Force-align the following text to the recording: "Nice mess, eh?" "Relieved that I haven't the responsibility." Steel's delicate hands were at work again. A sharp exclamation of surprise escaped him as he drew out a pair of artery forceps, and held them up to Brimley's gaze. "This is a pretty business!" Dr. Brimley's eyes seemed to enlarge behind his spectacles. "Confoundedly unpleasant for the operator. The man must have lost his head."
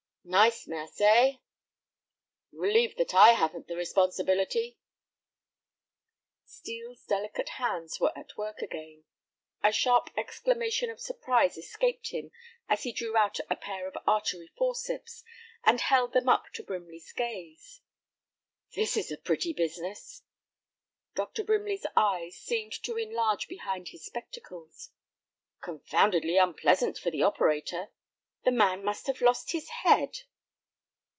"Nice 0.23 0.67
mess, 0.67 1.01
eh?" 1.01 1.37
"Relieved 2.51 2.97
that 2.99 3.13
I 3.15 3.31
haven't 3.33 3.67
the 3.67 3.75
responsibility." 3.75 4.77
Steel's 6.45 7.03
delicate 7.05 7.49
hands 7.57 7.99
were 7.99 8.15
at 8.15 8.37
work 8.37 8.59
again. 8.61 9.03
A 9.63 9.71
sharp 9.71 10.11
exclamation 10.15 10.91
of 10.91 11.01
surprise 11.01 11.57
escaped 11.57 12.09
him 12.11 12.29
as 12.69 12.83
he 12.83 12.91
drew 12.93 13.17
out 13.17 13.39
a 13.49 13.55
pair 13.55 13.87
of 13.87 13.97
artery 14.05 14.49
forceps, 14.55 15.23
and 15.65 15.81
held 15.81 16.13
them 16.13 16.29
up 16.29 16.53
to 16.53 16.61
Brimley's 16.63 17.11
gaze. 17.13 17.81
"This 18.75 18.95
is 18.95 19.11
a 19.11 19.17
pretty 19.17 19.53
business!" 19.53 20.21
Dr. 21.15 21.43
Brimley's 21.43 21.87
eyes 21.95 22.35
seemed 22.37 22.73
to 22.83 22.95
enlarge 22.95 23.47
behind 23.47 23.87
his 23.87 24.05
spectacles. 24.05 24.91
"Confoundedly 25.61 26.37
unpleasant 26.37 26.99
for 26.99 27.09
the 27.09 27.23
operator. 27.23 27.89
The 28.43 28.49
man 28.51 28.83
must 28.83 29.05
have 29.05 29.21
lost 29.21 29.51
his 29.51 29.69
head." 29.69 30.17